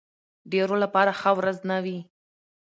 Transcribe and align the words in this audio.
ډېرو 0.51 0.75
لپاره 0.83 1.11
ښه 1.19 1.31
ورځ 1.39 1.57
نه 1.69 1.77
وي. 1.83 1.99